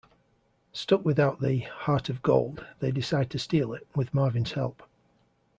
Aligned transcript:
Stuck 0.73 1.05
without 1.05 1.41
the 1.41 1.59
"Heart 1.59 2.09
of 2.09 2.23
Gold", 2.23 2.65
they 2.79 2.89
decide 2.89 3.29
to 3.29 3.37
steal 3.37 3.71
it, 3.71 3.85
with 3.95 4.15
Marvin's 4.15 4.53
help. 4.53 4.81